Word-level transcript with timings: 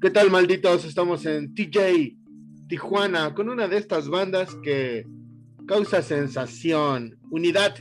¿Qué 0.00 0.08
tal, 0.08 0.30
malditos? 0.30 0.86
Estamos 0.86 1.26
en 1.26 1.54
TJ, 1.54 2.16
Tijuana, 2.68 3.34
con 3.34 3.50
una 3.50 3.68
de 3.68 3.76
estas 3.76 4.08
bandas 4.08 4.54
que 4.62 5.04
causa 5.68 6.00
sensación, 6.00 7.18
unidad, 7.30 7.74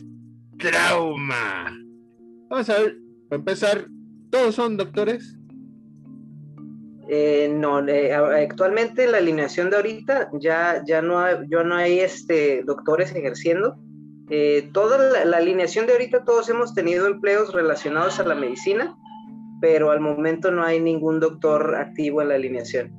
trauma. 0.58 1.74
Vamos 2.50 2.70
a 2.70 2.80
ver, 2.80 2.98
para 3.30 3.40
empezar, 3.40 3.88
¿todos 4.30 4.54
son 4.54 4.76
doctores? 4.76 5.38
Eh, 7.08 7.50
no, 7.56 7.88
eh, 7.88 8.14
actualmente 8.14 9.08
la 9.08 9.20
alineación 9.20 9.70
de 9.70 9.78
ahorita 9.78 10.30
ya, 10.34 10.84
ya 10.86 11.02
no 11.02 11.20
hay, 11.20 11.38
yo 11.48 11.64
no 11.64 11.76
hay 11.76 12.02
este, 12.02 12.64
doctores 12.66 13.16
ejerciendo. 13.16 13.80
Eh, 14.30 14.70
toda 14.74 15.26
la, 15.26 15.38
alineación 15.38 15.88
de 15.88 15.94
ahorita 15.94 16.26
todos 16.26 16.50
hemos 16.50 16.74
tenido 16.74 17.08
empleos 17.08 17.54
relacionados 17.54 18.20
a 18.20 18.26
la 18.26 18.36
medicina, 18.36 18.98
pero 19.60 19.92
al 19.92 20.00
momento 20.00 20.52
no 20.52 20.64
hay 20.64 20.80
ningún 20.80 21.20
doctor 21.20 21.76
activo 21.76 22.22
en 22.22 22.30
la 22.30 22.36
alineación. 22.36 22.92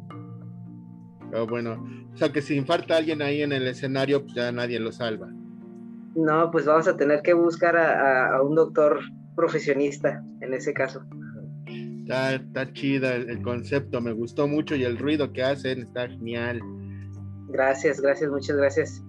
Oh, 1.33 1.47
bueno, 1.47 1.83
o 2.13 2.17
sea 2.17 2.31
que 2.33 2.43
si 2.43 2.57
infarta 2.57 2.97
alguien 2.97 3.23
ahí 3.23 3.43
en 3.43 3.53
el 3.53 3.67
escenario, 3.67 4.23
pues 4.23 4.35
ya 4.35 4.53
nadie 4.53 4.81
lo 4.81 4.93
salva. 4.93 5.29
No, 6.15 6.51
pues 6.51 6.67
vamos 6.67 6.89
a 6.89 6.97
tener 6.97 7.23
que 7.23 7.35
buscar 7.35 7.77
a, 7.77 8.43
un 8.43 8.55
doctor 8.55 9.01
profesionista 9.37 10.23
en 10.41 10.55
ese 10.55 10.73
caso. 10.75 11.03
Está, 11.67 12.35
está 12.35 12.73
chida 12.73 13.15
el, 13.15 13.41
concepto, 13.43 14.01
me 14.01 14.13
gustó 14.13 14.49
mucho 14.49 14.75
y 14.75 14.83
el 14.83 14.99
ruido 14.99 15.33
que 15.33 15.43
hacen 15.45 15.83
está 15.83 16.09
genial. 16.09 16.61
Gracias, 17.49 18.01
gracias, 18.01 18.31
muchas 18.31 18.57
gracias. 18.57 19.03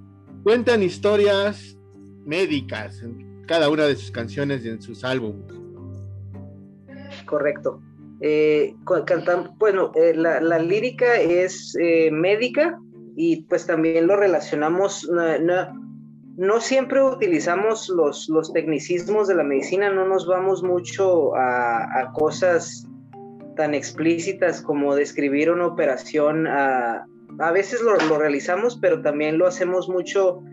Cuentan 0.43 0.83
historias 0.83 1.77
médicas 2.25 3.01
en 3.01 3.43
cada 3.47 3.69
una 3.69 3.85
de 3.85 3.95
sus 3.95 4.11
canciones 4.11 4.63
y 4.63 4.69
en 4.69 4.81
sus 4.81 5.03
álbumes. 5.03 5.60
Correcto. 7.31 7.79
Eh, 8.19 8.75
bueno, 9.57 9.93
eh, 9.95 10.13
la, 10.13 10.59
lírica 10.59 11.15
es 11.15 11.75
eh, 11.81 12.11
médica 12.11 12.77
y 13.15 13.43
pues 13.43 13.65
también 13.65 14.05
lo 14.05 14.17
relacionamos, 14.17 15.09
no, 16.37 16.59
siempre 16.59 17.01
utilizamos 17.01 17.87
los, 17.87 18.27
los, 18.27 18.51
tecnicismos 18.51 19.29
de 19.29 19.35
la 19.35 19.43
medicina, 19.43 19.91
no 19.91 20.05
nos 20.05 20.27
vamos 20.27 20.61
mucho 20.61 21.33
a, 21.35 22.11
cosas 22.13 22.85
tan 23.55 23.73
explícitas 23.73 24.61
como 24.61 24.93
describir 24.93 25.49
una 25.49 25.67
operación, 25.67 26.47
a, 26.47 27.05
a 27.39 27.51
veces 27.51 27.81
lo, 27.81 27.95
lo, 28.07 28.19
realizamos, 28.19 28.77
pero 28.81 29.01
también 29.01 29.37
lo 29.37 29.47
hacemos 29.47 29.87
mucho 29.87 30.43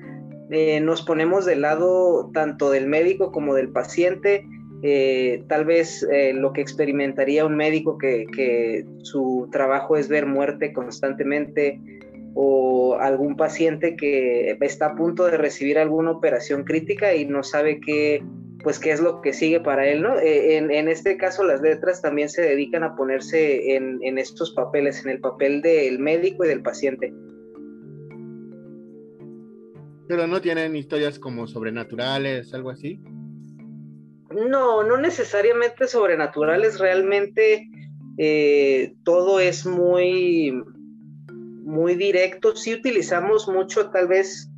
nos 0.81 1.03
ponemos 1.03 1.45
del 1.45 1.61
lado 1.61 2.31
tanto 2.33 2.71
del 2.71 2.87
médico 2.87 3.31
como 3.33 3.55
del 3.55 3.69
paciente. 3.69 4.47
Eh, 4.83 5.43
tal 5.49 5.65
vez 5.65 6.05
eh, 6.05 6.33
lo 6.33 6.53
que 6.53 6.61
experimentaría 6.61 7.45
un 7.45 7.57
médico 7.57 7.99
que, 7.99 8.85
su 9.03 9.49
trabajo 9.51 9.97
es 9.97 10.09
ver 10.09 10.27
muerte 10.27 10.73
constantemente 10.73 11.81
o 12.35 12.97
algún 13.01 13.37
paciente 13.37 13.97
que 13.97 14.57
está 14.61 14.87
a 14.87 14.95
punto 14.95 15.27
de 15.27 15.37
recibir 15.37 15.79
alguna 15.79 16.13
operación 16.13 16.65
crítica 16.65 17.15
y 17.15 17.25
no 17.25 17.43
sabe 17.43 17.81
qué, 17.81 18.23
pues 18.63 18.79
qué 18.79 18.93
es 18.93 19.01
lo 19.01 19.21
que 19.21 19.33
sigue 19.33 19.61
para 19.61 19.89
él, 19.89 20.03
¿no? 20.03 20.15
en, 20.21 20.89
este 20.89 21.17
caso 21.17 21.43
las 21.43 21.61
letras 21.61 22.01
también 22.01 22.29
se 22.29 22.43
dedican 22.43 22.85
a 22.85 22.95
ponerse 22.95 23.75
en 23.75 24.19
estos 24.19 24.53
papeles, 24.53 25.05
en 25.05 25.11
el 25.11 25.21
papel 25.21 25.63
del 25.63 25.99
médico 25.99 26.45
y 26.45 26.49
del 26.49 26.63
paciente. 26.63 27.13
Pero 30.07 30.27
no 30.27 30.41
tienen 30.41 30.77
historias 30.77 31.19
como 31.19 31.47
sobrenaturales, 31.47 32.55
algo 32.55 32.71
así. 32.71 33.01
No, 34.31 34.83
no 34.83 34.97
necesariamente 34.99 35.87
sobrenaturales, 35.87 36.79
realmente 36.79 37.69
eh, 38.19 38.95
todo 39.05 39.41
es 39.41 39.65
muy, 39.65 40.53
muy 41.63 41.95
directo. 41.95 42.55
Sí 42.57 42.75
utilizamos 42.75 43.49
mucho, 43.49 43.91
tal 43.91 44.09
vez, 44.09 44.51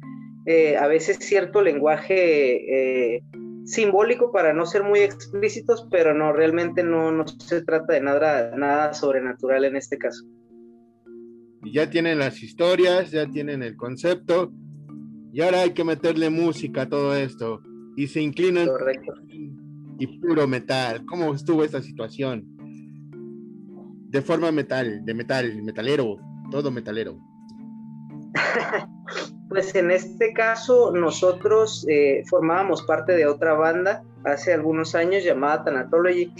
eh, 0.47 0.77
a 0.77 0.89
veces 0.89 1.19
cierto 1.19 1.63
lenguaje 1.63 3.17
eh, 3.17 3.23
simbólico 3.65 4.33
para 4.33 4.53
no 4.53 4.67
ser 4.67 4.83
muy 4.83 5.01
explícitos, 5.01 5.87
pero 5.91 6.15
no, 6.15 6.33
realmente 6.33 6.83
no, 6.83 7.13
no 7.13 7.27
se 7.29 7.63
trata 7.63 7.93
de 7.93 8.01
nada, 8.01 8.57
nada 8.57 8.95
sobrenatural 8.95 9.65
en 9.65 9.77
este 9.77 9.99
caso. 9.99 10.25
Y 11.63 11.75
ya 11.75 11.91
tienen 11.91 12.19
las 12.19 12.43
historias, 12.43 13.11
ya 13.11 13.29
tienen 13.29 13.63
el 13.63 13.77
concepto, 13.77 14.51
y 15.33 15.43
ahora 15.43 15.61
hay 15.63 15.75
que 15.75 15.85
meterle 15.85 16.31
música 16.31 16.83
a 16.83 16.89
todo 16.89 17.15
esto. 17.15 17.63
Y 17.97 18.07
se 18.07 18.21
inclinan. 18.21 18.67
Correcto. 18.67 19.15
Y 19.99 20.07
puro 20.19 20.47
metal. 20.47 21.05
¿Cómo 21.05 21.35
estuvo 21.35 21.65
esta 21.65 21.83
situación? 21.83 22.45
De 24.09 24.23
forma 24.23 24.51
metal, 24.51 25.05
de 25.05 25.15
metal, 25.15 25.63
metalero, 25.63 26.17
todo 26.51 26.71
metalero. 26.71 27.19
pues 29.49 29.75
en 29.75 29.91
este 29.91 30.33
caso 30.33 30.93
nosotros 30.93 31.85
eh, 31.89 32.23
formábamos 32.29 32.83
parte 32.85 33.13
de 33.13 33.27
otra 33.27 33.55
banda 33.55 34.03
hace 34.25 34.53
algunos 34.53 34.95
años 34.95 35.25
llamada 35.25 35.65
Thanatology. 35.65 36.33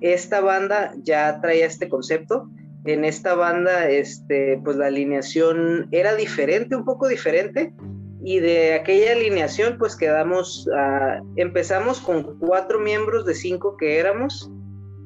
Esta 0.00 0.40
banda 0.40 0.92
ya 1.02 1.40
traía 1.40 1.66
este 1.66 1.88
concepto. 1.88 2.50
En 2.84 3.04
esta 3.04 3.34
banda, 3.34 3.90
este, 3.90 4.60
pues 4.64 4.76
la 4.76 4.86
alineación 4.86 5.88
era 5.90 6.14
diferente, 6.14 6.76
un 6.76 6.84
poco 6.84 7.08
diferente 7.08 7.74
y 8.22 8.40
de 8.40 8.74
aquella 8.74 9.12
alineación 9.12 9.78
pues 9.78 9.96
quedamos, 9.96 10.68
ah, 10.74 11.20
empezamos 11.36 12.00
con 12.00 12.38
cuatro 12.38 12.80
miembros 12.80 13.24
de 13.24 13.34
cinco 13.34 13.76
que 13.76 13.98
éramos 13.98 14.50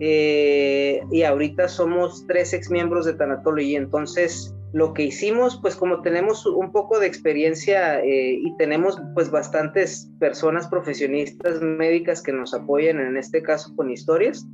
eh, 0.00 1.02
y 1.10 1.22
ahorita 1.22 1.68
somos 1.68 2.26
tres 2.26 2.52
ex 2.52 2.70
miembros 2.70 3.04
de 3.04 3.14
Tanatology. 3.14 3.76
Entonces 3.76 4.54
lo 4.72 4.94
que 4.94 5.04
hicimos 5.04 5.58
pues 5.60 5.76
como 5.76 6.00
tenemos 6.00 6.46
un 6.46 6.72
poco 6.72 6.98
de 6.98 7.06
experiencia 7.06 8.00
eh, 8.00 8.38
y 8.42 8.56
tenemos 8.56 9.00
pues 9.14 9.30
bastantes 9.30 10.10
personas 10.18 10.66
profesionistas 10.68 11.60
médicas 11.60 12.22
que 12.22 12.32
nos 12.32 12.54
apoyan 12.54 12.98
en 12.98 13.18
este 13.18 13.42
caso 13.42 13.74
con 13.76 13.90
historias, 13.90 14.46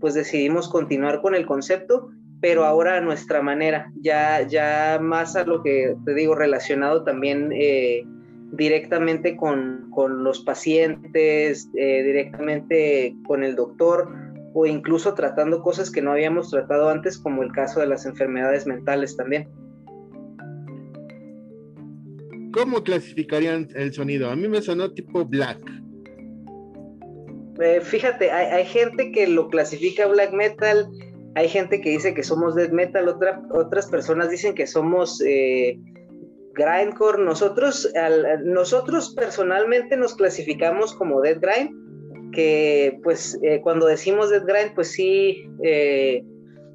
pues 0.00 0.12
decidimos 0.14 0.68
continuar 0.68 1.22
con 1.22 1.34
el 1.34 1.46
concepto 1.46 2.10
pero 2.42 2.64
ahora 2.64 2.96
a 2.96 3.00
nuestra 3.00 3.40
manera, 3.40 3.92
ya, 4.00 4.42
ya 4.42 4.98
más 5.00 5.36
a 5.36 5.44
lo 5.44 5.62
que 5.62 5.94
te 6.04 6.12
digo, 6.12 6.34
relacionado 6.34 7.04
también 7.04 7.52
eh, 7.52 8.04
directamente 8.50 9.36
con, 9.36 9.88
los 10.24 10.40
pacientes, 10.40 11.70
eh, 11.76 12.02
directamente 12.02 13.14
con 13.28 13.44
el 13.44 13.54
doctor 13.54 14.12
o 14.54 14.66
incluso 14.66 15.14
tratando 15.14 15.62
cosas 15.62 15.88
que 15.88 16.02
no 16.02 16.10
habíamos 16.10 16.50
tratado 16.50 16.90
antes, 16.90 17.16
como 17.16 17.44
el 17.44 17.52
caso 17.52 17.78
de 17.78 17.86
las 17.86 18.06
enfermedades 18.06 18.66
mentales 18.66 19.16
también. 19.16 19.48
¿Cómo 22.52 22.82
clasificarían 22.82 23.68
el 23.76 23.92
sonido? 23.92 24.28
A 24.28 24.34
mí 24.34 24.48
me 24.48 24.60
sonó 24.60 24.90
tipo 24.90 25.24
black. 25.24 25.60
Eh, 27.60 27.80
fíjate, 27.80 28.32
hay, 28.32 28.46
hay, 28.46 28.64
gente 28.64 29.12
que 29.12 29.28
lo 29.28 29.48
clasifica 29.48 30.08
black 30.08 30.32
metal, 30.32 30.90
hay 31.34 31.48
gente 31.48 31.80
que 31.80 31.90
dice 31.90 32.14
que 32.14 32.22
somos 32.22 32.54
death 32.54 32.72
metal, 32.72 33.08
otras 33.52 33.86
personas 33.86 34.30
dicen 34.30 34.54
que 34.54 34.66
somos 34.66 35.22
eh, 35.24 35.78
grindcore. 36.54 37.22
Nosotros, 37.22 37.90
nosotros 38.44 39.14
personalmente 39.14 39.96
nos 39.96 40.14
clasificamos 40.14 40.94
como 40.94 41.20
death 41.20 41.40
grind, 41.40 42.32
que 42.32 42.98
pues 43.02 43.38
eh, 43.42 43.60
cuando 43.62 43.86
decimos 43.86 44.30
death 44.30 44.44
grind, 44.44 44.74
pues 44.74 44.92
sí, 44.92 45.48
eh, 45.62 46.22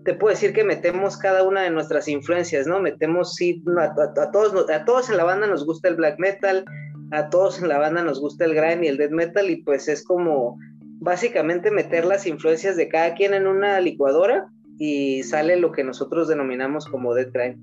te 0.05 0.13
puedo 0.13 0.33
decir 0.33 0.53
que 0.53 0.63
metemos 0.63 1.17
cada 1.17 1.43
una 1.43 1.61
de 1.61 1.69
nuestras 1.69 2.07
influencias, 2.07 2.65
¿no? 2.65 2.79
Metemos, 2.79 3.35
sí, 3.35 3.61
a, 3.77 4.31
todos, 4.31 4.69
a 4.69 4.85
todos 4.85 5.09
en 5.09 5.17
la 5.17 5.23
banda 5.23 5.47
nos 5.47 5.65
gusta 5.65 5.89
el 5.89 5.95
black 5.95 6.17
metal, 6.17 6.65
a 7.11 7.29
todos 7.29 7.61
en 7.61 7.67
la 7.67 7.77
banda 7.77 8.03
nos 8.03 8.19
gusta 8.19 8.45
el 8.45 8.55
grind 8.55 8.83
y 8.83 8.87
el 8.87 8.97
death 8.97 9.11
metal, 9.11 9.49
y 9.49 9.57
pues 9.57 9.87
es 9.87 10.03
como 10.03 10.57
básicamente 10.99 11.71
meter 11.71 12.05
las 12.05 12.25
influencias 12.25 12.75
de 12.75 12.87
cada 12.87 13.13
quien 13.13 13.33
en 13.33 13.47
una 13.47 13.79
licuadora 13.79 14.49
y 14.77 15.23
sale 15.23 15.57
lo 15.57 15.71
que 15.71 15.83
nosotros 15.83 16.27
denominamos 16.27 16.85
como 16.85 17.13
Dead 17.13 17.31
Crime. 17.31 17.57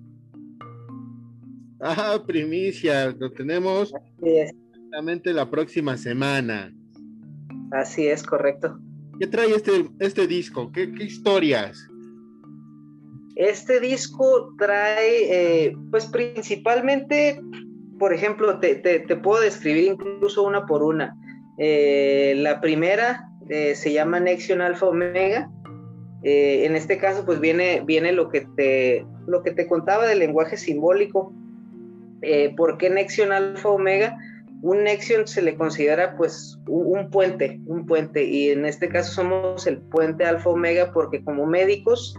Ah, 1.81 2.23
primicia, 2.27 3.15
lo 3.19 3.31
tenemos 3.31 3.93
exactamente 4.23 5.33
la 5.33 5.51
próxima 5.51 5.97
semana. 5.97 6.73
Así 7.73 8.07
es, 8.07 8.23
correcto. 8.23 8.79
¿Qué 9.19 9.27
trae 9.27 9.51
este, 9.51 9.91
este 9.99 10.27
disco? 10.27 10.71
¿Qué, 10.73 10.91
historias? 11.01 11.89
Este 13.37 13.81
disco 13.81 14.55
trae, 14.59 15.67
eh, 15.67 15.77
pues 15.91 16.07
principalmente, 16.07 17.41
por 17.99 18.13
ejemplo, 18.13 18.59
te, 18.61 19.01
puedo 19.23 19.43
describir 19.43 19.85
incluso 19.85 20.43
una 20.43 20.67
por 20.67 20.83
una. 20.83 21.17
Eh, 21.59 22.35
la 22.37 22.61
primera 22.61 23.29
eh, 23.49 23.75
se 23.75 23.93
llama 23.93 24.21
Nexion 24.21 24.61
Alpha 24.61 24.87
Omega. 24.87 25.51
Eh, 26.25 26.65
en 26.65 26.75
este 26.75 26.99
caso, 26.99 27.25
pues 27.25 27.39
viene, 27.39 27.83
viene 27.85 28.13
lo, 28.13 28.29
que 28.29 28.47
te, 28.57 29.07
lo 29.27 29.43
que 29.43 29.53
te 29.53 29.67
contaba 29.67 30.07
del 30.07 30.19
lenguaje 30.19 30.57
simbólico. 30.57 31.33
¿Por 32.57 32.79
qué 32.79 32.89
Nexion 32.89 33.33
Alpha 33.33 33.69
Omega? 33.69 34.17
Un 34.63 34.85
Nexion 34.85 35.29
se 35.29 35.43
le 35.43 35.57
considera 35.57 36.17
pues 36.17 36.59
un, 36.67 37.11
puente, 37.11 37.61
un 37.67 37.85
puente, 37.85 38.25
y 38.25 38.49
en 38.49 38.65
este 38.65 38.89
caso 38.89 39.13
somos 39.13 39.67
el 39.67 39.77
puente 39.77 40.25
Alfa 40.25 40.49
Omega 40.49 40.91
porque 40.95 41.23
como 41.23 41.45
médicos 41.45 42.17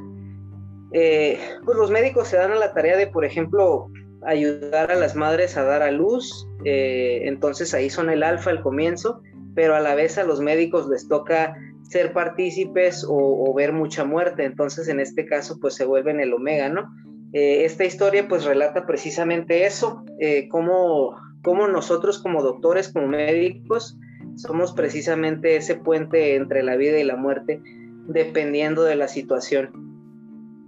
eh, 0.97 1.37
pues 1.65 1.77
los 1.77 1.91
médicos 1.91 2.29
se 2.29 2.37
dan 2.37 2.53
a 2.53 2.55
la 2.55 2.73
tarea 2.73 2.95
de, 2.95 3.07
por 3.07 3.25
ejemplo, 3.25 3.91
ayudar 4.25 4.91
a 4.91 4.95
las 4.95 5.13
madres 5.13 5.57
a 5.57 5.63
dar 5.63 5.81
a 5.81 5.91
luz, 5.91 6.47
eh, 6.63 7.23
entonces 7.25 7.73
ahí 7.73 7.89
son 7.89 8.09
el 8.09 8.23
alfa 8.23 8.49
al 8.49 8.61
comienzo, 8.61 9.21
pero 9.55 9.75
a 9.75 9.81
la 9.81 9.93
vez 9.93 10.17
a 10.17 10.23
los 10.23 10.39
médicos 10.39 10.87
les 10.87 11.09
toca 11.09 11.57
ser 11.89 12.13
partícipes 12.13 13.05
o, 13.07 13.53
ver 13.53 13.71
mucha 13.71 14.03
muerte, 14.03 14.43
entonces 14.43 14.87
en 14.87 14.99
este 14.99 15.25
caso 15.25 15.59
pues 15.59 15.75
se 15.75 15.85
vuelven 15.85 16.19
el 16.19 16.33
omega, 16.33 16.69
¿no? 16.69 16.93
Eh, 17.33 17.65
esta 17.65 17.85
historia 17.85 18.27
pues 18.27 18.43
relata 18.43 18.85
precisamente 18.85 19.65
eso, 19.65 20.03
eh, 20.19 20.47
cómo, 20.49 21.15
cómo 21.43 21.67
nosotros 21.67 22.21
como 22.21 22.41
doctores, 22.41 22.89
como 22.89 23.07
médicos, 23.07 23.97
somos 24.35 24.73
precisamente 24.73 25.55
ese 25.55 25.75
puente 25.75 26.35
entre 26.35 26.63
la 26.63 26.75
vida 26.75 26.97
y 26.99 27.03
la 27.03 27.15
muerte, 27.15 27.61
dependiendo 28.07 28.83
de 28.83 28.95
la 28.95 29.07
situación. 29.07 29.71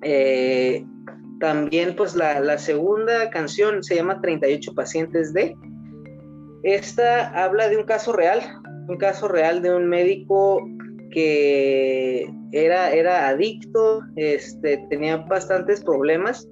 Eh, 0.03 0.85
también 1.39 1.95
pues 1.95 2.15
la, 2.15 2.39
la, 2.39 2.57
segunda 2.57 3.29
canción 3.29 3.83
se 3.83 3.95
llama 3.95 4.21
38 4.21 4.73
pacientes 4.73 5.33
de. 5.33 5.55
Esta 6.63 7.43
habla 7.43 7.69
de 7.69 7.77
un 7.77 7.83
caso 7.83 8.13
real, 8.13 8.41
un 8.87 8.97
caso 8.97 9.27
real 9.27 9.61
de 9.61 9.75
un 9.75 9.87
médico 9.87 10.67
que 11.11 12.29
era, 12.51 12.91
era 12.91 13.27
adicto, 13.29 14.01
este, 14.15 14.85
tenía 14.89 15.17
bastantes 15.17 15.83
problemas 15.83 16.47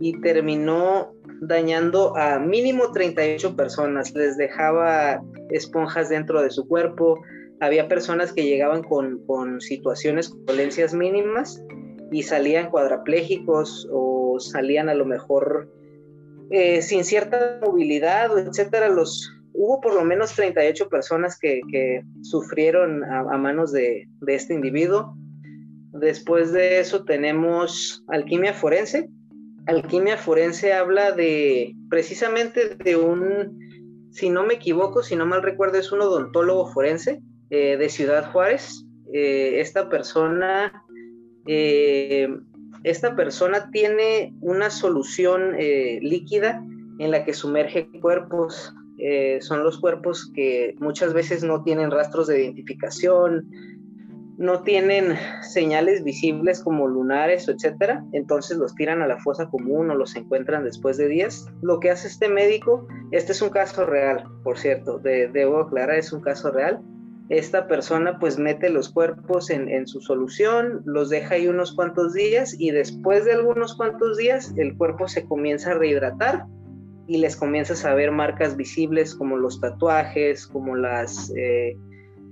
y 0.00 0.20
terminó 0.20 1.12
dañando 1.42 2.16
a 2.16 2.38
mínimo 2.38 2.92
38 2.92 3.56
personas. 3.56 4.14
Les 4.14 4.36
dejaba 4.36 5.22
esponjas 5.50 6.08
dentro 6.08 6.42
de 6.42 6.50
su 6.50 6.66
cuerpo. 6.66 7.20
Había 7.60 7.88
personas 7.88 8.32
que 8.32 8.44
llegaban 8.44 8.82
con, 8.82 9.24
con 9.26 9.60
situaciones, 9.60 10.28
con 10.28 10.46
dolencias 10.46 10.94
mínimas 10.94 11.62
y 12.10 12.22
salían 12.22 12.70
cuadraplégicos 12.70 13.88
o 13.92 14.38
salían 14.38 14.88
a 14.88 14.94
lo 14.94 15.04
mejor 15.04 15.68
eh, 16.50 16.82
sin 16.82 17.04
cierta 17.04 17.60
movilidad, 17.62 18.36
etcétera. 18.38 18.88
Los, 18.88 19.30
hubo 19.62 19.80
por 19.80 19.94
lo 19.94 20.04
menos 20.04 20.34
38 20.34 20.88
personas 20.88 21.38
que, 21.38 22.02
sufrieron 22.22 23.04
a, 23.04 23.38
manos 23.38 23.70
de, 23.70 24.08
este 24.26 24.54
individuo. 24.54 25.14
Después 25.92 26.52
de 26.52 26.80
eso 26.80 27.04
tenemos 27.04 28.04
alquimia 28.08 28.54
forense. 28.54 29.08
Alquimia 29.66 30.16
forense 30.16 30.72
habla 30.72 31.12
de 31.12 31.76
precisamente 31.88 32.74
de 32.74 32.96
un, 32.96 34.10
si 34.10 34.30
no 34.30 34.44
me 34.44 34.54
equivoco, 34.54 35.04
si 35.04 35.14
no 35.14 35.26
mal 35.26 35.44
recuerdo, 35.44 35.78
es 35.78 35.92
un 35.92 36.00
odontólogo 36.00 36.66
forense 36.72 37.22
eh, 37.50 37.76
de 37.76 37.88
Ciudad 37.88 38.32
Juárez. 38.32 38.84
Eh, 39.12 39.60
esta 39.60 39.88
persona, 39.88 40.84
eh, 41.46 42.28
esta 42.82 43.14
persona 43.14 43.70
tiene 43.70 44.34
una 44.40 44.70
solución 44.70 45.56
líquida 45.56 46.64
en 46.98 47.12
la 47.12 47.24
que 47.24 47.32
sumerge 47.32 47.88
cuerpos 48.00 48.74
eh, 49.04 49.40
son 49.40 49.64
los 49.64 49.80
cuerpos 49.80 50.30
que 50.32 50.76
muchas 50.78 51.12
veces 51.12 51.42
no 51.42 51.64
tienen 51.64 51.90
rastros 51.90 52.28
de 52.28 52.40
identificación, 52.40 53.50
no 54.38 54.62
tienen 54.62 55.16
señales 55.40 56.04
visibles 56.04 56.62
como 56.62 56.86
lunares, 56.86 57.48
etcétera, 57.48 58.04
entonces 58.12 58.58
los 58.58 58.76
tiran 58.76 59.02
a 59.02 59.08
la 59.08 59.18
fosa 59.18 59.50
común 59.50 59.90
o 59.90 59.96
los 59.96 60.14
encuentran 60.14 60.62
después 60.62 60.98
de 60.98 61.08
días. 61.08 61.46
Lo 61.62 61.80
que 61.80 61.90
hace 61.90 62.06
este 62.06 62.28
médico, 62.28 62.86
este 63.10 63.32
es 63.32 63.42
un 63.42 63.50
caso 63.50 63.86
real, 63.86 64.22
por 64.44 64.56
cierto, 64.56 65.00
debo 65.00 65.58
aclarar, 65.58 65.96
es 65.96 66.12
un 66.12 66.20
caso 66.20 66.52
real. 66.52 66.80
Esta 67.28 67.66
persona 67.66 68.20
pues 68.20 68.38
mete 68.38 68.70
los 68.70 68.88
cuerpos 68.88 69.50
en, 69.50 69.68
en 69.68 69.88
su 69.88 70.00
solución, 70.00 70.82
los 70.84 71.08
deja 71.08 71.34
ahí 71.34 71.48
unos 71.48 71.72
cuantos 71.72 72.12
días 72.12 72.54
y 72.56 72.70
después 72.70 73.24
de 73.24 73.32
algunos 73.32 73.74
cuantos 73.74 74.16
días 74.16 74.54
el 74.56 74.76
cuerpo 74.76 75.08
se 75.08 75.24
comienza 75.24 75.72
a 75.72 75.74
rehidratar 75.74 76.46
y 77.12 77.18
les 77.18 77.36
comienzas 77.36 77.84
a 77.84 77.92
ver 77.92 78.10
marcas 78.10 78.56
visibles 78.56 79.14
como 79.14 79.36
los 79.36 79.60
tatuajes, 79.60 80.46
como 80.46 80.76
las 80.76 81.30
eh, 81.36 81.76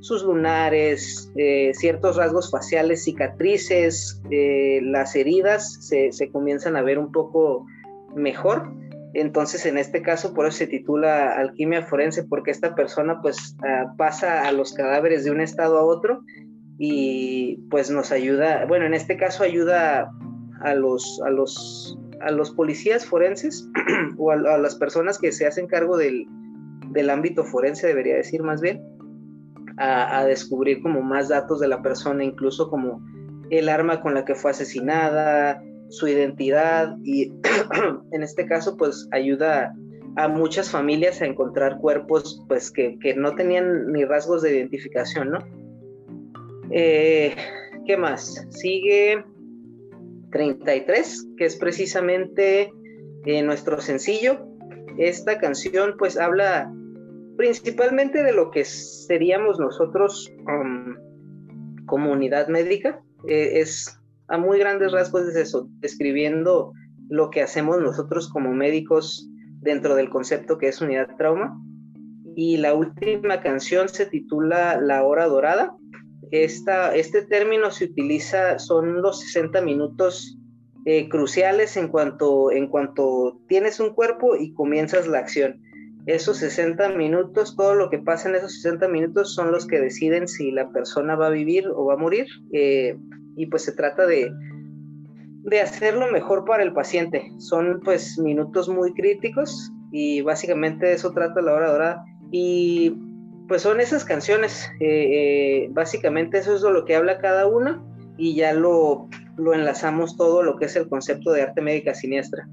sus 0.00 0.24
lunares, 0.24 1.30
eh, 1.36 1.72
ciertos 1.74 2.16
rasgos 2.16 2.50
faciales, 2.50 3.04
cicatrices, 3.04 4.22
eh, 4.30 4.80
las 4.82 5.14
heridas 5.16 5.86
se, 5.86 6.30
comienzan 6.32 6.76
a 6.76 6.82
ver 6.82 6.98
un 6.98 7.12
poco 7.12 7.66
mejor. 8.16 8.72
Entonces, 9.12 9.66
en 9.66 9.76
este 9.76 10.00
caso, 10.00 10.32
por 10.32 10.46
eso 10.46 10.56
se 10.56 10.66
titula 10.66 11.38
alquimia 11.38 11.82
forense, 11.82 12.24
porque 12.24 12.50
esta 12.50 12.74
persona 12.74 13.20
pues 13.20 13.54
ah, 13.62 13.92
pasa 13.98 14.48
a 14.48 14.52
los 14.52 14.72
cadáveres 14.72 15.24
de 15.24 15.30
un 15.30 15.42
estado 15.42 15.76
a 15.76 15.84
otro 15.84 16.22
y 16.78 17.58
pues 17.68 17.90
nos 17.90 18.12
ayuda, 18.12 18.64
bueno, 18.64 18.86
en 18.86 18.94
este 18.94 19.18
caso 19.18 19.42
ayuda 19.42 20.10
a 20.62 20.74
los, 20.74 21.20
a 21.26 21.28
los 21.28 21.98
a 22.20 22.30
los 22.30 22.50
policías 22.50 23.06
forenses 23.06 23.68
o 24.18 24.30
a, 24.30 24.36
las 24.36 24.74
personas 24.76 25.18
que 25.18 25.32
se 25.32 25.46
hacen 25.46 25.66
cargo 25.66 25.96
del, 25.96 26.26
ámbito 27.10 27.44
forense, 27.44 27.86
debería 27.86 28.16
decir 28.16 28.42
más 28.42 28.60
bien, 28.60 28.82
a, 29.78 30.24
descubrir 30.24 30.82
como 30.82 31.00
más 31.00 31.28
datos 31.28 31.60
de 31.60 31.68
la 31.68 31.80
persona, 31.82 32.22
incluso 32.22 32.68
como 32.68 33.02
el 33.50 33.68
arma 33.68 34.00
con 34.00 34.14
la 34.14 34.24
que 34.24 34.34
fue 34.34 34.50
asesinada, 34.50 35.62
su 35.88 36.06
identidad 36.06 36.96
y 37.02 37.32
en 38.12 38.22
este 38.22 38.46
caso 38.46 38.76
pues 38.76 39.08
ayuda 39.12 39.74
a 40.16 40.28
muchas 40.28 40.70
familias 40.70 41.20
a 41.22 41.26
encontrar 41.26 41.78
cuerpos 41.78 42.44
pues 42.48 42.70
que, 42.70 42.98
no 43.16 43.34
tenían 43.34 43.92
ni 43.92 44.04
rasgos 44.04 44.42
de 44.42 44.56
identificación, 44.56 45.30
¿no? 45.30 45.38
Eh, 46.70 47.34
¿Qué 47.86 47.96
más? 47.96 48.46
Sigue 48.50 49.24
33, 50.30 51.28
que 51.36 51.44
es 51.44 51.56
precisamente 51.56 52.72
eh, 53.26 53.42
nuestro 53.42 53.80
sencillo. 53.80 54.46
Esta 54.98 55.38
canción 55.38 55.94
pues 55.98 56.18
habla 56.18 56.72
principalmente 57.36 58.22
de 58.22 58.32
lo 58.32 58.50
que 58.50 58.64
seríamos 58.64 59.58
nosotros 59.58 60.32
um, 60.46 60.96
como 61.86 62.12
unidad 62.12 62.48
médica. 62.48 63.02
Eh, 63.28 63.60
es 63.60 63.98
a 64.28 64.38
muy 64.38 64.58
grandes 64.58 64.92
rasgos 64.92 65.26
es 65.28 65.36
eso, 65.36 65.68
describiendo 65.80 66.72
lo 67.08 67.30
que 67.30 67.42
hacemos 67.42 67.80
nosotros 67.80 68.28
como 68.28 68.52
médicos 68.52 69.28
dentro 69.60 69.96
del 69.96 70.08
concepto 70.08 70.58
que 70.58 70.68
es 70.68 70.80
unidad 70.80 71.16
trauma. 71.16 71.60
Y 72.36 72.58
la 72.58 72.74
última 72.74 73.40
canción 73.40 73.88
se 73.88 74.06
titula 74.06 74.80
La 74.80 75.02
Hora 75.02 75.26
Dorada 75.26 75.74
este 76.30 77.22
término 77.22 77.70
se 77.70 77.86
utiliza, 77.86 78.58
son 78.58 79.02
los 79.02 79.20
60 79.20 79.60
minutos 79.62 80.38
eh, 80.86 81.08
cruciales 81.08 81.76
en 81.76 81.88
cuanto, 81.88 82.50
en 82.50 82.68
cuanto 82.68 83.38
tienes 83.48 83.80
un 83.80 83.90
cuerpo 83.90 84.36
y 84.36 84.54
comienzas 84.54 85.06
la 85.06 85.18
acción. 85.18 85.60
Esos 86.06 86.38
60 86.38 86.90
minutos, 86.90 87.54
todo 87.54 87.74
lo 87.74 87.90
que 87.90 87.98
pasa 87.98 88.28
en 88.28 88.36
esos 88.36 88.54
60 88.62 88.88
minutos 88.88 89.34
son 89.34 89.52
los 89.52 89.66
que 89.66 89.78
deciden 89.78 90.26
si 90.26 90.50
la 90.50 90.70
persona 90.70 91.16
va 91.16 91.26
a 91.26 91.30
vivir 91.30 91.68
o 91.68 91.84
va 91.86 91.94
a 91.94 91.98
morir. 91.98 92.26
Eh, 92.52 92.96
y 93.36 93.46
pues 93.46 93.64
se 93.64 93.72
trata 93.72 94.06
de, 94.06 94.32
de 95.42 95.60
hacerlo 95.60 96.10
mejor 96.10 96.46
para 96.46 96.62
el 96.62 96.72
paciente. 96.72 97.30
Son 97.38 97.80
pues 97.84 98.18
minutos 98.18 98.68
muy 98.68 98.94
críticos 98.94 99.70
y 99.92 100.22
básicamente 100.22 100.86
de 100.86 100.94
eso 100.94 101.12
trata 101.12 101.42
la 101.42 101.52
hora 101.52 101.72
dorada. 101.72 102.04
Y 102.32 102.94
pues 103.50 103.62
son 103.62 103.80
esas 103.80 104.04
canciones. 104.04 104.70
Eh, 104.78 105.64
eh, 105.64 105.68
básicamente 105.72 106.38
eso 106.38 106.54
es 106.54 106.62
de 106.62 106.70
lo 106.70 106.84
que 106.84 106.94
habla 106.94 107.18
cada 107.18 107.48
una 107.48 107.84
y 108.16 108.36
ya 108.36 108.52
lo, 108.52 109.08
lo 109.36 109.52
enlazamos 109.52 110.16
todo 110.16 110.44
lo 110.44 110.56
que 110.56 110.66
es 110.66 110.76
el 110.76 110.88
concepto 110.88 111.32
de 111.32 111.42
arte 111.42 111.60
médica 111.60 111.92
siniestra. 111.92 112.48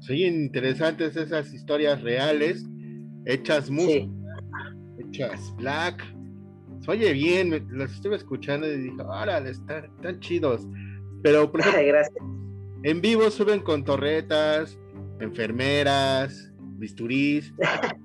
Sí, 0.00 0.26
interesantes 0.26 1.16
esas 1.16 1.54
historias 1.54 2.02
reales, 2.02 2.62
hechas 3.24 3.70
muy 3.70 4.10
hechas 4.98 5.50
black. 5.56 6.04
oye 6.86 7.14
bien, 7.14 7.66
las 7.72 7.90
estuve 7.92 8.16
escuchando 8.16 8.70
y 8.70 8.76
dije, 8.76 9.00
órale, 9.02 9.48
están, 9.48 9.86
están 9.96 10.20
chidos. 10.20 10.68
Pero, 11.22 11.50
por 11.50 11.60
ejemplo, 11.66 11.98
en 12.82 13.00
vivo 13.00 13.30
suben 13.30 13.60
con 13.60 13.82
torretas, 13.82 14.78
enfermeras, 15.20 16.52
bisturís. 16.76 17.50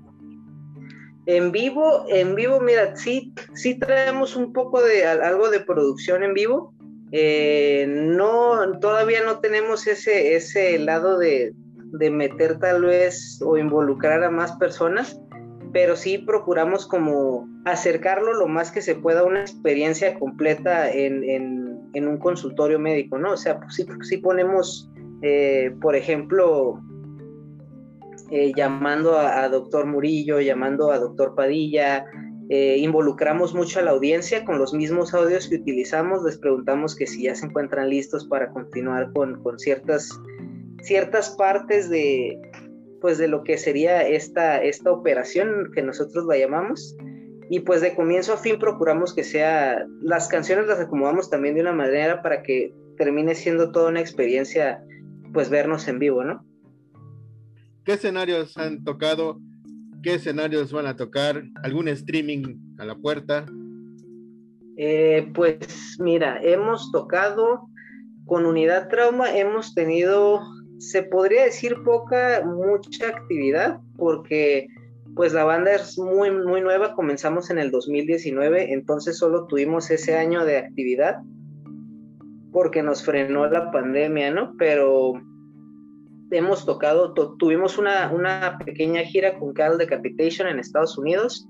En 1.27 1.51
vivo, 1.51 2.05
en 2.09 2.35
vivo, 2.35 2.59
mira, 2.59 2.95
sí, 2.95 3.33
sí 3.53 3.79
traemos 3.79 4.35
un 4.35 4.53
poco 4.53 4.81
de 4.81 5.05
algo 5.05 5.49
de 5.49 5.59
producción 5.59 6.23
en 6.23 6.33
vivo. 6.33 6.73
Eh, 7.11 7.85
no, 7.87 8.79
todavía 8.79 9.23
no 9.23 9.39
tenemos 9.39 9.87
ese, 9.87 10.35
ese 10.35 10.77
lado 10.77 11.17
de, 11.17 11.53
meter 12.11 12.59
tal 12.59 12.83
vez 12.83 13.39
o 13.41 13.57
involucrar 13.57 14.23
a 14.23 14.29
más 14.29 14.51
personas, 14.57 15.19
pero 15.71 15.95
sí 15.95 16.17
procuramos 16.17 16.85
como 16.85 17.47
acercarlo 17.63 18.33
lo 18.33 18.47
más 18.47 18.69
que 18.71 18.81
se 18.81 18.95
pueda 18.95 19.21
a 19.21 19.25
una 19.25 19.41
experiencia 19.41 20.19
completa 20.19 20.91
en, 20.91 21.89
un 21.95 22.17
consultorio 22.17 22.77
médico, 22.77 23.17
¿no? 23.17 23.31
O 23.31 23.37
sea, 23.37 23.59
pues 23.59 23.83
sí 24.09 24.17
ponemos, 24.17 24.91
eh, 25.21 25.73
por 25.81 25.95
ejemplo, 25.95 26.81
eh, 28.31 28.51
llamando 28.55 29.17
a, 29.17 29.47
doctor 29.49 29.85
Murillo, 29.85 30.39
llamando 30.39 30.91
a 30.91 30.99
doctor 30.99 31.35
Padilla, 31.35 32.05
eh, 32.49 32.77
involucramos 32.77 33.53
mucho 33.53 33.79
a 33.79 33.83
la 33.83 33.91
audiencia 33.91 34.45
con 34.45 34.59
los 34.59 34.73
mismos 34.73 35.13
audios 35.13 35.47
que 35.47 35.55
utilizamos, 35.55 36.23
les 36.23 36.37
preguntamos 36.37 36.95
que 36.95 37.07
si 37.07 37.23
ya 37.23 37.35
se 37.35 37.45
encuentran 37.45 37.89
listos 37.89 38.25
para 38.27 38.49
continuar 38.51 39.11
con, 39.13 39.41
con 39.41 39.59
ciertas, 39.59 40.09
ciertas 40.81 41.31
partes 41.31 41.89
de, 41.89 42.39
pues 43.01 43.17
de 43.17 43.27
lo 43.27 43.43
que 43.43 43.57
sería 43.57 44.07
esta, 44.07 44.61
esta 44.63 44.91
operación 44.91 45.71
que 45.73 45.81
nosotros 45.81 46.25
la 46.25 46.37
llamamos. 46.37 46.95
Y 47.47 47.59
pues 47.59 47.81
de 47.81 47.93
comienzo 47.93 48.33
a 48.33 48.37
fin 48.37 48.57
procuramos 48.57 49.13
que 49.13 49.23
sea, 49.23 49.85
las 50.01 50.27
canciones 50.27 50.65
las 50.65 50.79
acomodamos 50.79 51.29
también 51.29 51.53
de 51.53 51.61
una 51.61 51.73
manera 51.73 52.23
para 52.23 52.41
que 52.41 52.73
termine 52.97 53.35
siendo 53.35 53.71
toda 53.71 53.89
una 53.89 53.99
experiencia, 53.99 54.83
pues 55.31 55.51
vernos 55.51 55.87
en 55.87 55.99
vivo, 55.99 56.23
¿no? 56.23 56.43
¿Qué 57.85 57.93
escenarios 57.93 58.57
han 58.57 58.83
tocado? 58.83 59.39
¿Qué 60.01 60.15
escenarios 60.15 60.71
van 60.73 60.87
a 60.87 60.95
tocar? 60.95 61.43
¿Algún 61.63 61.87
streaming 61.87 62.57
a 62.79 62.85
la 62.85 62.95
puerta? 62.95 63.45
Eh, 64.75 65.31
pues 65.35 65.97
mira, 65.99 66.39
hemos 66.41 66.91
tocado 66.91 67.69
con 68.25 68.47
Unidad 68.47 68.89
Trauma, 68.89 69.37
hemos 69.37 69.75
tenido 69.75 70.41
se 70.79 71.03
podría 71.03 71.43
decir 71.45 71.75
poca, 71.83 72.43
mucha 72.43 73.07
actividad, 73.07 73.79
porque 73.97 74.67
pues 75.15 75.33
la 75.33 75.43
banda 75.43 75.73
es 75.73 75.97
muy, 75.97 76.31
muy 76.31 76.61
nueva, 76.61 76.93
comenzamos 76.95 77.49
en 77.49 77.59
el 77.59 77.71
2019, 77.71 78.73
entonces 78.73 79.17
solo 79.17 79.45
tuvimos 79.47 79.89
ese 79.91 80.17
año 80.17 80.43
de 80.43 80.57
actividad, 80.57 81.17
porque 82.51 82.83
nos 82.83 83.03
frenó 83.03 83.47
la 83.47 83.71
pandemia, 83.71 84.31
¿no? 84.31 84.55
Pero 84.57 85.13
hemos 86.37 86.65
tocado, 86.65 87.13
tuvimos 87.37 87.77
una, 87.77 88.11
una, 88.11 88.57
pequeña 88.63 89.01
gira 89.01 89.37
con 89.37 89.53
Cal 89.53 89.77
Decapitation 89.77 90.47
en 90.47 90.59
Estados 90.59 90.97
Unidos, 90.97 91.47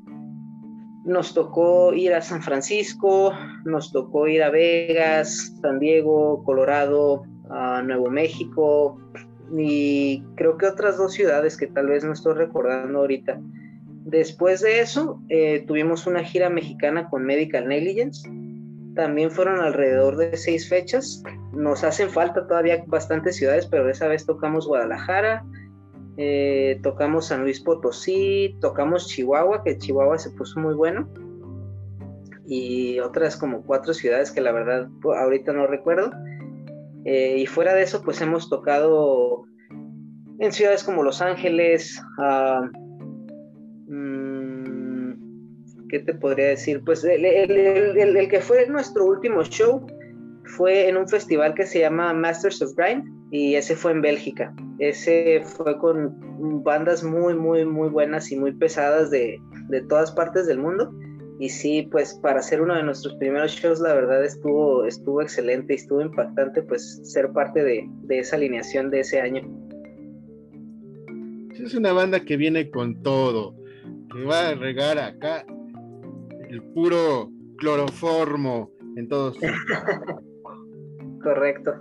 nos 1.05 1.33
tocó 1.33 1.93
ir 1.93 2.13
a 2.13 2.21
San 2.21 2.41
Francisco, 2.41 3.31
nos 3.63 3.91
tocó 3.91 4.27
ir 4.27 4.41
a 4.41 4.49
Vegas, 4.49 5.55
San 5.61 5.79
Diego, 5.79 6.43
Colorado, 6.43 7.23
Nuevo 7.83 8.09
México 8.09 8.99
y 9.55 10.23
creo 10.35 10.57
que 10.57 10.65
otras 10.65 10.97
dos 10.97 11.13
ciudades 11.13 11.57
que 11.57 11.67
tal 11.67 11.87
vez 11.87 12.03
no 12.03 12.13
estoy 12.13 12.33
recordando 12.33 12.99
ahorita. 12.99 13.39
Después 14.05 14.61
de 14.61 14.79
eso, 14.79 15.21
eh, 15.29 15.63
tuvimos 15.67 16.07
una 16.07 16.23
gira 16.23 16.49
mexicana 16.49 17.09
con 17.09 17.23
Medical 17.23 17.67
Negligence. 17.67 18.29
También 18.95 19.31
fueron 19.31 19.59
alrededor 19.59 20.17
de 20.17 20.37
seis 20.37 20.69
fechas. 20.69 21.23
Nos 21.55 21.83
hacen 21.83 22.09
falta 22.09 22.47
todavía 22.47 22.83
bastantes 22.87 23.37
ciudades, 23.37 23.65
pero 23.65 23.89
esa 23.89 24.07
vez 24.07 24.25
tocamos 24.25 24.67
Guadalajara, 24.67 25.45
eh, 26.17 26.79
tocamos 26.83 27.27
San 27.27 27.43
Luis 27.43 27.61
Potosí, 27.61 28.57
tocamos 28.61 29.07
Chihuahua, 29.07 29.63
que 29.63 29.77
Chihuahua 29.77 30.17
se 30.17 30.31
puso 30.31 30.59
muy 30.59 30.73
bueno. 30.73 31.09
Y 32.47 32.99
otras 32.99 33.37
como 33.37 33.63
cuatro 33.63 33.93
ciudades 33.93 34.31
que 34.31 34.41
la 34.41 34.51
verdad 34.51 34.87
ahorita 35.03 35.53
no 35.53 35.65
recuerdo. 35.65 36.11
Eh, 37.05 37.37
y 37.39 37.45
fuera 37.45 37.73
de 37.73 37.83
eso, 37.83 38.01
pues 38.03 38.21
hemos 38.21 38.49
tocado 38.49 39.45
en 40.39 40.51
ciudades 40.51 40.83
como 40.83 41.03
Los 41.03 41.21
Ángeles, 41.21 42.01
uh, 42.17 42.67
¿qué 45.89 45.99
te 45.99 46.13
podría 46.13 46.47
decir? 46.47 46.81
Pues 46.83 47.03
el, 47.03 48.27
que 48.29 48.41
fue 48.41 48.67
nuestro 48.67 49.05
último 49.05 49.43
show 49.43 49.85
fue 50.45 50.87
en 50.87 50.97
un 50.97 51.07
festival 51.07 51.53
que 51.53 51.65
se 51.65 51.79
llama 51.79 52.13
Masters 52.13 52.61
of 52.61 52.75
Grind 52.75 53.03
y 53.31 53.55
ese 53.55 53.75
fue 53.75 53.91
en 53.91 54.01
Bélgica. 54.01 54.53
Ese 54.79 55.41
fue 55.43 55.77
con 55.79 56.63
bandas 56.63 57.03
muy, 57.03 57.33
muy, 57.33 57.65
muy 57.65 57.89
buenas 57.89 58.31
y 58.31 58.37
muy 58.37 58.51
pesadas 58.53 59.09
de, 59.11 59.39
de 59.69 59.81
todas 59.81 60.11
partes 60.11 60.47
del 60.47 60.59
mundo 60.59 60.91
y 61.37 61.49
sí, 61.49 61.87
pues 61.91 62.13
para 62.21 62.41
ser 62.41 62.61
uno 62.61 62.75
de 62.75 62.83
nuestros 62.83 63.15
primeros 63.15 63.51
shows, 63.51 63.81
la 63.81 63.93
verdad 63.93 64.23
estuvo, 64.23 64.85
estuvo 64.85 65.21
excelente 65.21 65.73
y 65.73 65.75
estuvo 65.75 66.01
impactante 66.01 66.61
pues 66.63 67.01
ser 67.03 67.31
parte 67.33 67.61
de, 67.61 67.89
esa 68.09 68.37
alineación 68.37 68.89
de 68.89 69.01
ese 69.01 69.19
año. 69.19 69.41
Es 71.51 71.73
una 71.73 71.91
banda 71.91 72.21
que 72.21 72.37
viene 72.37 72.69
con 72.69 73.01
todo, 73.01 73.55
que 74.13 74.23
va 74.23 74.49
a 74.49 74.55
regar 74.55 74.97
acá 74.97 75.45
el 76.49 76.63
puro 76.73 77.29
cloroformo 77.57 78.71
en 78.95 79.07
todos. 79.09 79.37
Correcto. 81.25 81.79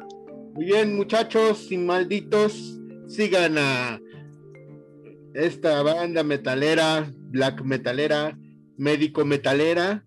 Muy 0.55 0.65
bien, 0.65 0.97
muchachos 0.97 1.71
y 1.71 1.77
malditos, 1.77 2.81
sigan 3.09 3.59
a 3.59 4.01
esta 5.35 5.83
banda 5.83 6.25
metalera, 6.25 7.13
black 7.29 7.63
metalera, 7.63 8.39
médico 8.79 9.23
metalera 9.27 10.03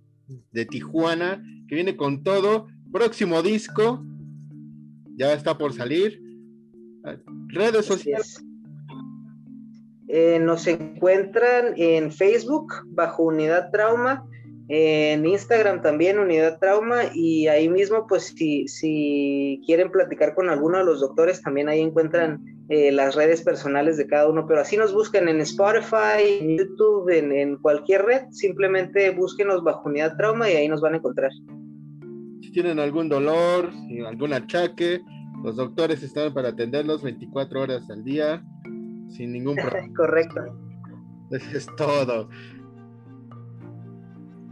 de 0.51 0.65
Tijuana, 0.65 1.39
que 1.67 1.75
viene 1.75 1.95
con 1.95 2.23
todo. 2.23 2.65
Próximo 2.91 3.43
disco, 3.43 4.03
ya 5.15 5.33
está 5.33 5.55
por 5.55 5.71
salir. 5.71 6.19
Redes 7.49 7.85
sociales. 7.85 8.43
Eh, 10.07 10.39
nos 10.39 10.65
encuentran 10.65 11.75
en 11.77 12.11
Facebook 12.11 12.73
bajo 12.87 13.21
Unidad 13.21 13.69
Trauma, 13.69 14.25
en 14.69 15.25
Instagram 15.25 15.81
también 15.81 16.19
Unidad 16.19 16.59
Trauma 16.59 17.03
y 17.13 17.47
ahí 17.47 17.69
mismo 17.69 18.05
pues 18.07 18.33
si, 18.35 18.67
si 18.67 19.61
quieren 19.65 19.91
platicar 19.91 20.35
con 20.35 20.49
alguno 20.49 20.79
de 20.79 20.85
los 20.85 20.99
doctores 20.99 21.41
también 21.41 21.69
ahí 21.69 21.79
encuentran 21.79 22.43
eh, 22.69 22.91
las 22.91 23.15
redes 23.15 23.43
personales 23.43 23.95
de 23.95 24.07
cada 24.07 24.27
uno, 24.27 24.45
pero 24.45 24.59
así 24.59 24.75
nos 24.75 24.93
buscan 24.93 25.29
en 25.29 25.39
Spotify, 25.39 26.39
en 26.41 26.57
YouTube, 26.57 27.09
en, 27.09 27.55
cualquier 27.57 28.03
red, 28.03 28.23
simplemente 28.31 29.09
búsquenos 29.11 29.63
bajo 29.63 29.87
unidad 29.87 30.17
trauma 30.17 30.49
y 30.49 30.55
ahí 30.55 30.67
nos 30.67 30.81
van 30.81 30.95
a 30.95 30.97
encontrar. 30.97 31.31
Si 32.41 32.51
tienen 32.51 32.79
algún 32.79 33.07
dolor, 33.07 33.71
algún 34.05 34.33
achaque, 34.33 34.99
los 35.45 35.55
doctores 35.55 36.03
están 36.03 36.33
para 36.33 36.49
atenderlos 36.49 37.03
24 37.03 37.61
horas 37.61 37.89
al 37.89 38.03
día, 38.03 38.43
sin 39.07 39.31
ningún 39.31 39.55
problema. 39.55 39.93
Correcto. 39.95 40.41
Eso 41.31 41.57
es 41.57 41.67
todo. 41.77 42.27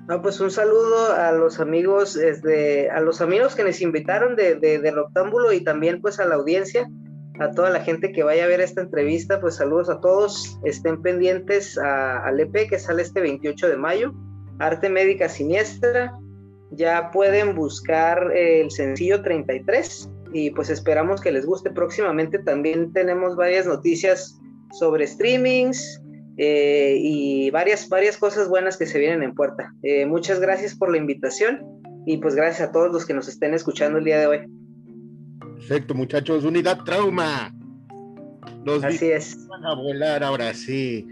No, 0.07 0.21
pues 0.21 0.39
un 0.39 0.51
saludo 0.51 1.13
a 1.13 1.31
los 1.31 1.59
amigos, 1.59 2.13
desde, 2.13 2.89
a 2.91 3.00
los 3.00 3.21
amigos 3.21 3.55
que 3.55 3.63
nos 3.63 3.81
invitaron 3.81 4.35
de, 4.35 4.55
de, 4.55 4.79
de 4.79 4.91
Rectángulo 4.91 5.51
y 5.51 5.63
también 5.63 6.00
pues 6.01 6.19
a 6.19 6.25
la 6.25 6.35
audiencia 6.35 6.88
a 7.39 7.51
toda 7.51 7.69
la 7.69 7.81
gente 7.81 8.12
que 8.12 8.24
vaya 8.24 8.45
a 8.45 8.47
ver 8.47 8.62
esta 8.62 8.81
entrevista, 8.81 9.39
pues 9.41 9.55
saludos 9.55 9.89
a 9.89 10.00
todos, 10.00 10.59
estén 10.63 11.01
pendientes 11.01 11.77
al 11.77 12.39
EP 12.39 12.69
que 12.69 12.79
sale 12.79 13.01
este 13.01 13.21
28 13.21 13.67
de 13.67 13.77
mayo, 13.77 14.13
Arte 14.59 14.89
Médica 14.89 15.27
Siniestra, 15.27 16.13
ya 16.71 17.12
pueden 17.12 17.55
buscar 17.55 18.31
el 18.33 18.71
sencillo 18.71 19.21
33 19.21 20.09
y 20.33 20.51
pues 20.51 20.69
esperamos 20.69 21.21
que 21.21 21.31
les 21.31 21.45
guste. 21.45 21.69
Próximamente, 21.71 22.39
también 22.39 22.91
tenemos 22.93 23.35
varias 23.35 23.65
noticias 23.65 24.39
sobre 24.71 25.07
streamings 25.07 26.01
eh, 26.38 26.98
y 27.00 27.50
varias, 27.51 27.88
varias 27.88 28.18
cosas 28.18 28.50
buenas 28.50 28.77
que 28.77 28.86
se 28.86 29.00
vienen 29.00 29.24
en 29.24 29.34
puerta. 29.34 29.74
Eh, 29.84 30.06
muchas 30.06 30.39
gracias 30.39 30.75
por 30.75 30.92
la 30.92 30.98
invitación 30.98 31.62
y 32.06 32.18
pues 32.18 32.36
gracias 32.36 32.70
a 32.70 32.72
todos 32.72 32.92
los 32.92 33.06
que 33.06 33.13
nos 33.13 33.27
estén 33.27 33.54
escuchando 33.54 33.98
el 34.00 34.06
día 34.06 34.20
de 34.20 34.27
hoy. 34.27 34.39
Perfecto, 35.39 35.94
muchachos. 35.96 36.44
Unidad 36.44 36.84
trauma. 36.84 37.54
Los 38.65 38.84
Así 38.84 39.10
es. 39.10 39.48
Van 39.48 39.65
a 39.65 39.75
volar 39.75 40.24
ahora 40.24 40.54
sí. 40.54 41.08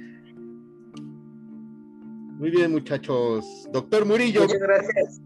Muy 2.38 2.52
bien, 2.52 2.72
muchachos. 2.72 3.68
Doctor 3.72 4.06
Murillo. 4.06 4.42
Muchas 4.42 4.60
gracias. 4.60 5.22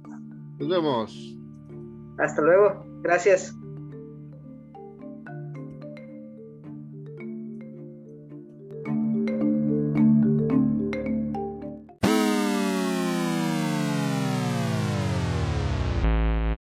Nos 0.59 0.69
vemos. 0.69 1.37
Hasta 2.19 2.41
luego. 2.41 2.85
Gracias. 3.01 3.55